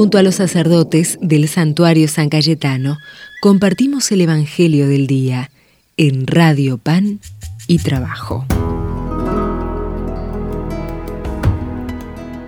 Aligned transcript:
Junto 0.00 0.16
a 0.16 0.22
los 0.22 0.36
sacerdotes 0.36 1.18
del 1.20 1.46
santuario 1.46 2.08
San 2.08 2.30
Cayetano, 2.30 2.96
compartimos 3.42 4.10
el 4.12 4.22
Evangelio 4.22 4.88
del 4.88 5.06
Día 5.06 5.50
en 5.98 6.26
Radio 6.26 6.78
Pan 6.78 7.20
y 7.66 7.80
Trabajo. 7.80 8.46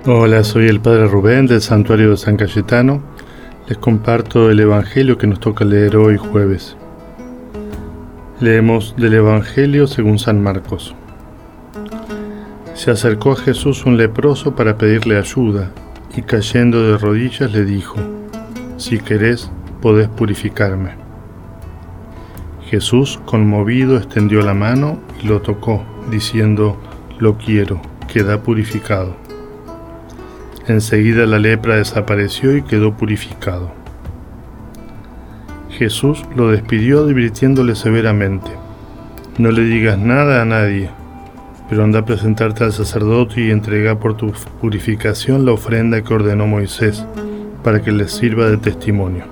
Hola, 0.07 0.43
soy 0.45 0.67
el 0.69 0.81
Padre 0.81 1.07
Rubén 1.09 1.47
del 1.47 1.61
Santuario 1.61 2.13
de 2.13 2.17
San 2.17 2.39
Cayetano. 2.39 3.03
Les 3.69 3.77
comparto 3.77 4.51
el 4.51 4.59
Evangelio 4.59 5.19
que 5.19 5.27
nos 5.27 5.39
toca 5.39 5.67
leer 5.67 5.97
hoy 5.97 6.17
jueves. 6.17 6.79
Leemos 8.41 8.95
del 8.97 9.13
Evangelio 9.13 9.87
según 9.87 10.19
San 10.19 10.43
Marcos. 10.43 10.95
Se 12.73 12.91
acercó 12.91 13.33
a 13.33 13.37
Jesús 13.37 13.85
un 13.85 13.99
leproso 13.99 14.57
para 14.57 14.79
pedirle 14.79 15.19
ayuda 15.19 15.71
y 16.15 16.23
cayendo 16.23 16.83
de 16.83 16.99
rodillas 16.99 17.53
le 17.53 17.65
dijo, 17.65 17.97
Si 18.77 18.99
querés, 18.99 19.51
podés 19.81 20.09
purificarme. 20.09 20.93
Jesús, 22.67 23.21
conmovido, 23.25 23.97
extendió 23.97 24.43
la 24.43 24.55
mano 24.55 24.99
y 25.23 25.27
lo 25.27 25.41
tocó, 25.41 25.85
diciendo, 26.11 26.79
Lo 27.19 27.39
quiero, 27.39 27.81
queda 28.13 28.43
purificado. 28.43 29.17
Enseguida 30.69 31.27
la 31.27 31.39
lepra 31.39 31.77
desapareció 31.77 32.57
y 32.57 32.63
quedó 32.63 32.97
purificado. 32.97 33.73
Jesús 35.71 36.23
lo 36.37 36.51
despidió 36.51 37.01
advirtiéndole 37.05 37.75
severamente, 37.75 38.51
No 39.39 39.51
le 39.51 39.63
digas 39.63 39.99
nada 39.99 40.43
a 40.43 40.45
nadie 40.45 40.91
pero 41.73 41.85
anda 41.85 42.01
a 42.01 42.05
presentarte 42.05 42.65
al 42.65 42.73
sacerdote 42.75 43.41
y 43.41 43.51
entrega 43.51 43.99
por 43.99 44.15
tu 44.15 44.31
purificación 44.61 45.47
la 45.47 45.53
ofrenda 45.53 46.03
que 46.03 46.13
ordenó 46.13 46.47
Moisés, 46.47 47.07
para 47.65 47.81
que 47.81 47.91
les 47.91 48.13
sirva 48.13 48.51
de 48.51 48.59
testimonio. 48.59 49.25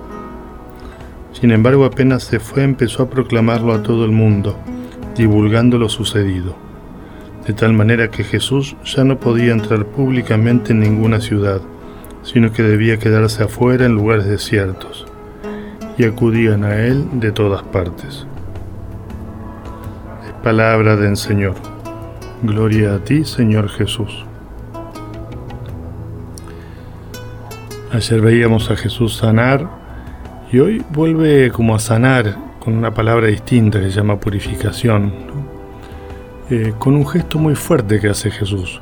Sin 1.33 1.51
embargo, 1.51 1.85
apenas 1.85 2.23
se 2.23 2.39
fue, 2.39 2.63
empezó 2.63 3.03
a 3.03 3.09
proclamarlo 3.11 3.73
a 3.73 3.83
todo 3.83 4.05
el 4.05 4.11
mundo, 4.11 4.57
divulgando 5.15 5.77
lo 5.77 5.87
sucedido, 5.87 6.55
de 7.45 7.53
tal 7.53 7.73
manera 7.73 8.09
que 8.09 8.23
Jesús 8.23 8.75
ya 8.85 9.03
no 9.03 9.19
podía 9.19 9.51
entrar 9.51 9.85
públicamente 9.85 10.71
en 10.71 10.79
ninguna 10.79 11.21
ciudad, 11.21 11.61
sino 12.23 12.51
que 12.51 12.63
debía 12.63 12.97
quedarse 12.97 13.43
afuera 13.43 13.85
en 13.85 13.93
lugares 13.93 14.25
desiertos, 14.25 15.05
y 15.95 16.05
acudían 16.05 16.63
a 16.63 16.75
él 16.75 17.05
de 17.19 17.31
todas 17.31 17.61
partes. 17.61 18.25
Es 20.25 20.33
palabra 20.41 20.95
del 20.95 21.15
Señor. 21.17 21.70
Gloria 22.43 22.95
a 22.95 22.99
ti, 23.03 23.23
Señor 23.23 23.69
Jesús. 23.69 24.25
Ayer 27.91 28.19
veíamos 28.19 28.71
a 28.71 28.75
Jesús 28.75 29.15
sanar 29.17 29.69
y 30.51 30.57
hoy 30.57 30.83
vuelve 30.89 31.51
como 31.51 31.75
a 31.75 31.79
sanar 31.79 32.35
con 32.59 32.75
una 32.75 32.95
palabra 32.95 33.27
distinta 33.27 33.79
que 33.79 33.91
se 33.91 33.97
llama 33.97 34.19
purificación, 34.19 35.13
eh, 36.49 36.73
con 36.79 36.95
un 36.95 37.07
gesto 37.07 37.37
muy 37.37 37.53
fuerte 37.53 37.99
que 37.99 38.09
hace 38.09 38.31
Jesús. 38.31 38.81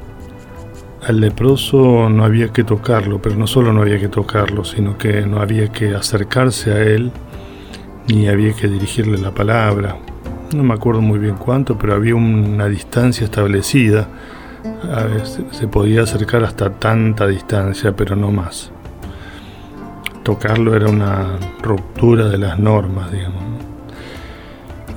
Al 1.06 1.20
leproso 1.20 2.10
no 2.10 2.24
había 2.24 2.54
que 2.54 2.64
tocarlo, 2.64 3.22
pero 3.22 3.36
no 3.36 3.46
solo 3.46 3.74
no 3.74 3.82
había 3.82 4.00
que 4.00 4.08
tocarlo, 4.08 4.64
sino 4.64 4.98
que 4.98 5.24
no 5.24 5.42
había 5.42 5.68
que 5.70 5.96
acercarse 5.96 6.72
a 6.72 6.82
él, 6.82 7.12
ni 8.08 8.30
había 8.30 8.54
que 8.54 8.70
dirigirle 8.70 9.18
la 9.18 9.32
palabra, 9.32 9.98
no 10.54 10.64
me 10.64 10.74
acuerdo 10.74 11.02
muy 11.02 11.20
bien 11.20 11.36
cuánto, 11.36 11.78
pero 11.78 11.94
había 11.94 12.16
una 12.16 12.68
distancia 12.68 13.26
establecida. 13.26 14.08
A 14.92 15.04
veces 15.04 15.44
se 15.52 15.68
podía 15.68 16.04
acercar 16.04 16.44
hasta 16.44 16.72
tanta 16.72 17.28
distancia, 17.28 17.94
pero 17.96 18.16
no 18.16 18.32
más. 18.32 18.72
Tocarlo 20.24 20.76
era 20.76 20.90
una 20.90 21.38
ruptura 21.62 22.28
de 22.28 22.38
las 22.38 22.60
normas, 22.60 23.12
digamos. 23.12 23.44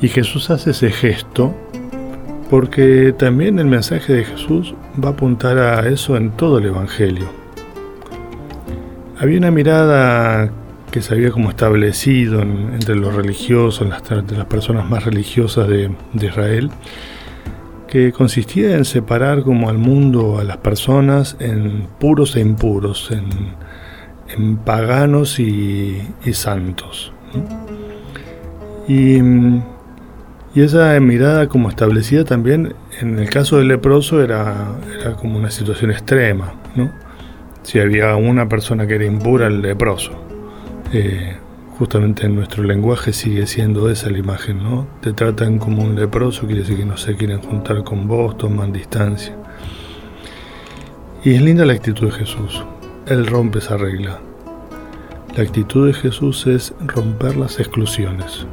Y 0.01 0.09
Jesús 0.09 0.51
hace 0.51 0.71
ese 0.71 0.91
gesto 0.91 1.55
porque 2.51 3.15
también 3.17 3.59
el 3.59 3.67
mensaje 3.67 4.13
de 4.13 4.25
Jesús 4.25 4.75
va 5.03 5.09
a 5.09 5.13
apuntar 5.13 5.57
a 5.59 5.89
eso 5.89 6.19
en 6.19 6.33
todo 6.33 6.59
el 6.59 6.67
Evangelio. 6.67 7.27
Había 9.19 9.39
una 9.39 9.51
mirada 9.51 10.51
que 10.93 11.01
se 11.01 11.15
había 11.15 11.31
como 11.31 11.49
establecido 11.49 12.43
entre 12.43 12.95
los 12.95 13.15
religiosos, 13.15 13.89
las, 13.89 14.03
las 14.31 14.45
personas 14.45 14.89
más 14.89 15.05
religiosas 15.05 15.67
de, 15.67 15.91
Israel, 16.21 16.71
que 17.89 18.13
consistía 18.13 18.77
en 18.77 18.85
separar 18.85 19.43
como 19.43 19.71
al 19.71 19.79
mundo, 19.79 20.39
a 20.39 20.45
las 20.45 20.59
personas, 20.59 21.37
en 21.41 21.89
puros 21.99 22.37
e 22.37 22.41
impuros, 22.41 23.11
en, 23.11 24.57
paganos 24.59 25.41
y, 25.41 26.03
santos. 26.33 27.13
Y, 28.87 29.19
esa 30.55 31.01
mirada 31.01 31.49
como 31.49 31.71
establecida 31.71 32.25
también, 32.25 32.75
en 33.01 33.19
el 33.19 33.31
caso 33.31 33.57
del 33.57 33.69
leproso, 33.69 34.23
era, 34.23 34.75
era 35.01 35.15
como 35.15 35.39
una 35.39 35.51
situación 35.51 35.91
extrema. 35.91 36.53
¿no? 36.77 36.93
Si 37.63 37.79
había 37.79 38.15
una 38.17 38.47
persona 38.51 38.87
que 38.87 38.97
era 38.97 39.07
impura, 39.07 39.47
el 39.47 39.63
leproso 39.63 40.32
eh, 40.93 41.37
justamente 41.79 42.27
en 42.27 42.37
nuestro 42.37 42.63
lenguaje 42.63 43.15
sigue 43.15 43.47
siendo 43.47 43.89
esa 43.89 44.11
la 44.11 44.19
imagen, 44.19 44.63
¿no? 44.63 44.87
Te 45.01 45.15
tratan 45.15 45.59
como 45.59 45.83
un 45.83 45.95
leproso, 45.97 46.47
quiere 46.47 46.61
decir 46.61 46.77
que 46.77 46.85
no 46.85 46.99
se 46.99 47.17
quieren 47.17 47.41
juntar 47.41 47.83
con 47.83 48.07
vos, 48.07 48.37
toman 48.37 48.73
distancia. 48.73 49.35
Y 51.25 51.35
es 51.35 51.43
linda 51.43 51.65
la 51.65 51.73
actitud 51.73 52.07
de 52.07 52.13
Jesús. 52.13 52.63
Él 53.07 53.27
rompe 53.27 53.61
esa 53.61 53.77
regla. 53.79 54.21
La 55.35 55.43
actitud 55.43 55.87
de 55.87 55.95
Jesús 55.95 56.47
es 56.47 56.75
romper 56.87 57.37
las 57.37 57.59
exclusiones. 57.59 58.47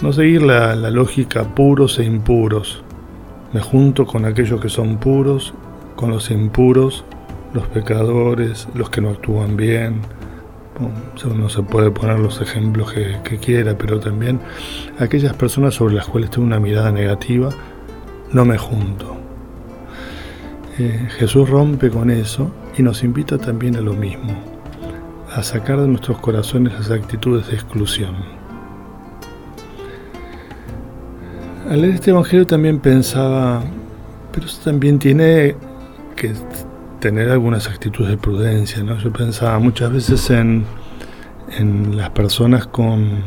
No 0.00 0.12
seguir 0.12 0.42
la, 0.42 0.74
la 0.74 0.90
lógica 0.90 1.44
puros 1.54 1.98
e 1.98 2.04
impuros. 2.04 2.82
Me 3.52 3.60
junto 3.60 4.06
con 4.06 4.24
aquellos 4.24 4.60
que 4.60 4.70
son 4.70 4.96
puros, 4.96 5.52
con 5.96 6.10
los 6.10 6.30
impuros, 6.30 7.04
los 7.52 7.66
pecadores, 7.68 8.68
los 8.74 8.88
que 8.90 9.00
no 9.00 9.10
actúan 9.10 9.56
bien, 9.56 10.00
uno 10.80 11.48
se 11.48 11.62
puede 11.62 11.90
poner 11.90 12.18
los 12.18 12.40
ejemplos 12.40 12.92
que, 12.92 13.38
quiera, 13.38 13.76
pero 13.78 14.00
también 14.00 14.40
aquellas 14.98 15.34
personas 15.34 15.74
sobre 15.74 15.94
las 15.94 16.06
cuales 16.06 16.30
tengo 16.30 16.46
una 16.46 16.58
mirada 16.58 16.90
negativa, 16.90 17.50
no 18.32 18.44
me 18.44 18.58
junto. 18.58 19.16
Eh, 20.78 21.08
Jesús 21.18 21.48
rompe 21.48 21.90
con 21.90 22.10
eso 22.10 22.50
y 22.76 22.82
nos 22.82 23.04
invita 23.04 23.38
también 23.38 23.76
a 23.76 23.80
lo 23.80 23.92
mismo, 23.94 24.34
a 25.32 25.42
sacar 25.42 25.80
de 25.80 25.86
nuestros 25.86 26.18
corazones 26.18 26.72
las 26.72 26.90
actitudes 26.90 27.46
de 27.48 27.54
exclusión. 27.54 28.14
Al 31.70 31.80
leer 31.80 31.94
este 31.94 32.10
Evangelio 32.10 32.46
también 32.46 32.80
pensaba, 32.80 33.62
pero 34.32 34.46
eso 34.46 34.60
también 34.64 34.98
tiene 34.98 35.54
que 36.16 36.32
tener 37.04 37.28
algunas 37.28 37.68
actitudes 37.68 38.12
de 38.12 38.16
prudencia. 38.16 38.82
¿no? 38.82 38.96
Yo 38.96 39.12
pensaba 39.12 39.58
muchas 39.58 39.92
veces 39.92 40.30
en, 40.30 40.64
en 41.58 41.98
las 41.98 42.08
personas 42.08 42.66
con, 42.66 43.24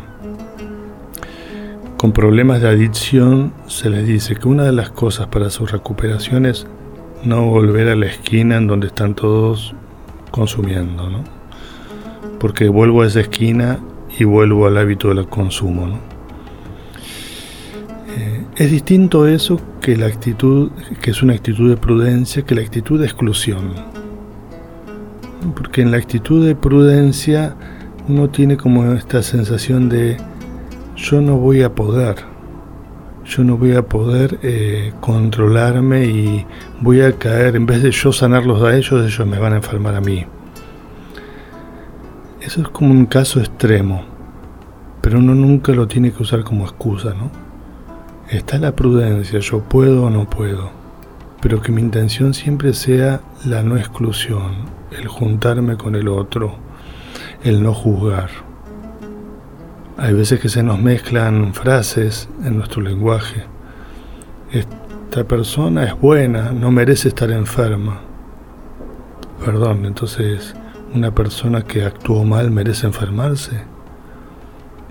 con 1.95 2.11
problemas 2.11 2.59
de 2.59 2.69
adicción, 2.69 3.53
se 3.67 3.91
les 3.91 4.07
dice 4.07 4.35
que 4.35 4.47
una 4.47 4.63
de 4.63 4.71
las 4.71 4.89
cosas 4.89 5.27
para 5.27 5.51
su 5.51 5.67
recuperación 5.67 6.47
es 6.47 6.65
no 7.23 7.45
volver 7.45 7.89
a 7.89 7.95
la 7.95 8.07
esquina 8.07 8.57
en 8.57 8.65
donde 8.65 8.87
están 8.87 9.13
todos 9.13 9.75
consumiendo, 10.31 11.11
¿no? 11.11 11.23
porque 12.39 12.69
vuelvo 12.69 13.03
a 13.03 13.05
esa 13.05 13.19
esquina 13.19 13.77
y 14.17 14.23
vuelvo 14.23 14.65
al 14.65 14.75
hábito 14.79 15.13
del 15.13 15.27
consumo. 15.27 15.85
¿no? 15.85 16.16
Es 18.57 18.71
distinto 18.71 19.27
eso 19.27 19.61
que 19.81 19.95
la 19.95 20.07
actitud, 20.07 20.71
que 20.99 21.11
es 21.11 21.21
una 21.21 21.33
actitud 21.33 21.69
de 21.69 21.77
prudencia, 21.77 22.41
que 22.41 22.55
la 22.55 22.61
actitud 22.61 22.99
de 22.99 23.05
exclusión. 23.05 23.73
Porque 25.53 25.83
en 25.83 25.91
la 25.91 25.97
actitud 25.97 26.43
de 26.43 26.55
prudencia 26.55 27.55
uno 28.07 28.29
tiene 28.29 28.57
como 28.57 28.93
esta 28.93 29.21
sensación 29.21 29.89
de 29.89 30.17
yo 30.95 31.21
no 31.21 31.37
voy 31.37 31.61
a 31.61 31.75
poder, 31.75 32.15
yo 33.25 33.43
no 33.43 33.57
voy 33.57 33.75
a 33.75 33.83
poder 33.83 34.39
eh, 34.41 34.91
controlarme 35.01 36.05
y 36.05 36.43
voy 36.81 37.01
a 37.01 37.11
caer, 37.11 37.57
en 37.57 37.67
vez 37.67 37.83
de 37.83 37.91
yo 37.91 38.11
sanarlos 38.11 38.63
a 38.63 38.75
ellos, 38.75 39.05
ellos 39.05 39.27
me 39.27 39.37
van 39.37 39.53
a 39.53 39.57
enfermar 39.57 39.93
a 39.93 40.01
mí. 40.01 40.25
Eso 42.41 42.61
es 42.61 42.69
como 42.69 42.89
un 42.89 43.05
caso 43.05 43.39
extremo, 43.39 44.03
pero 44.99 45.19
uno 45.19 45.35
nunca 45.35 45.73
lo 45.73 45.87
tiene 45.87 46.11
que 46.11 46.23
usar 46.23 46.43
como 46.43 46.63
excusa, 46.63 47.13
¿no? 47.13 47.46
Está 48.29 48.57
la 48.57 48.75
prudencia, 48.75 49.39
yo 49.39 49.61
puedo 49.61 50.03
o 50.03 50.09
no 50.09 50.29
puedo, 50.29 50.69
pero 51.41 51.61
que 51.61 51.71
mi 51.71 51.81
intención 51.81 52.33
siempre 52.33 52.73
sea 52.73 53.21
la 53.45 53.63
no 53.63 53.77
exclusión, 53.77 54.65
el 54.91 55.07
juntarme 55.07 55.77
con 55.77 55.95
el 55.95 56.09
otro, 56.09 56.57
el 57.45 57.63
no 57.63 57.73
juzgar. 57.73 58.29
Hay 59.95 60.13
veces 60.13 60.41
que 60.41 60.49
se 60.49 60.61
nos 60.61 60.77
mezclan 60.77 61.53
frases 61.53 62.27
en 62.43 62.57
nuestro 62.57 62.81
lenguaje. 62.81 63.45
Esta 64.51 65.23
persona 65.23 65.85
es 65.85 65.97
buena, 65.97 66.51
no 66.51 66.69
merece 66.69 67.07
estar 67.07 67.31
enferma. 67.31 68.01
Perdón, 69.45 69.85
entonces 69.85 70.53
una 70.93 71.15
persona 71.15 71.61
que 71.61 71.85
actuó 71.85 72.25
mal 72.25 72.51
merece 72.51 72.87
enfermarse? 72.87 73.61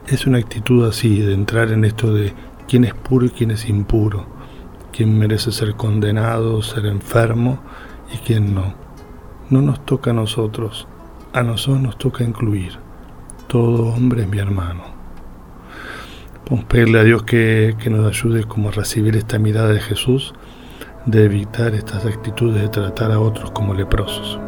Es 0.07 0.27
una 0.27 0.39
actitud 0.39 0.89
así, 0.89 1.21
de 1.21 1.35
entrar 1.35 1.71
en 1.71 1.85
esto 1.85 2.15
de 2.15 2.33
quién 2.69 2.85
es 2.85 2.95
puro 2.95 3.27
y 3.27 3.31
quién 3.31 3.51
es 3.51 3.69
impuro, 3.69 4.27
quién 4.93 5.19
merece 5.19 5.53
ser 5.53 5.75
condenado, 5.75 6.63
ser 6.63 6.87
enfermo 6.87 7.61
y 8.13 8.19
quién 8.19 8.55
no. 8.55 8.75
No 9.51 9.63
nos 9.63 9.85
toca 9.85 10.11
a 10.11 10.15
nosotros, 10.15 10.89
a 11.33 11.43
nosotros 11.43 11.83
nos 11.83 11.99
toca 11.99 12.25
incluir. 12.25 12.79
Todo 13.47 13.85
hombre 13.85 14.23
es 14.23 14.29
mi 14.29 14.39
hermano. 14.39 14.85
Podemos 16.45 16.67
pedirle 16.67 17.01
a 17.01 17.05
Dios 17.05 17.23
que, 17.25 17.77
que 17.79 17.91
nos 17.91 18.07
ayude 18.07 18.45
como 18.45 18.69
a 18.69 18.73
recibir 18.73 19.17
esta 19.17 19.39
mirada 19.39 19.69
de 19.69 19.81
Jesús, 19.81 20.35
de 21.05 21.25
evitar 21.25 21.75
estas 21.75 22.05
actitudes 22.07 22.63
de 22.63 22.69
tratar 22.69 23.13
a 23.13 23.21
otros 23.21 23.51
como 23.53 23.75
leprosos. 23.75 24.41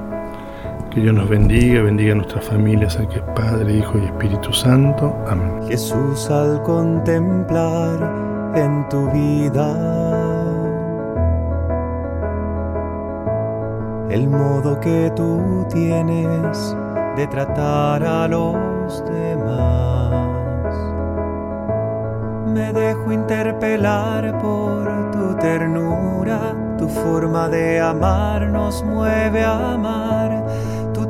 Que 0.90 1.00
Dios 1.02 1.14
nos 1.14 1.28
bendiga, 1.28 1.82
bendiga 1.82 2.12
a 2.12 2.16
nuestras 2.16 2.44
familias, 2.46 2.96
al 2.96 3.08
que 3.08 3.16
es 3.16 3.24
Padre, 3.34 3.74
Hijo 3.74 3.98
y 3.98 4.06
Espíritu 4.06 4.52
Santo. 4.54 5.14
Amén. 5.28 5.60
Jesús, 5.68 6.30
al 6.30 6.62
contemplar 6.62 8.52
en 8.54 8.88
tu 8.88 9.10
vida 9.10 9.68
el 14.08 14.28
modo 14.28 14.80
que 14.80 15.12
tú 15.14 15.66
tienes 15.70 16.74
de 17.16 17.26
tratar 17.26 18.02
a 18.02 18.26
los 18.26 19.04
demás, 19.04 20.74
me 22.46 22.72
dejo 22.72 23.12
interpelar 23.12 24.38
por 24.38 25.10
tu 25.10 25.36
ternura, 25.36 26.54
tu 26.78 26.88
forma 26.88 27.50
de 27.50 27.78
amar 27.78 28.48
nos 28.48 28.82
mueve 28.82 29.44
a 29.44 29.74
amar 29.74 30.47